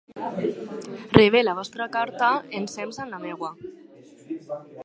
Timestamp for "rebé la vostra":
1.17-1.87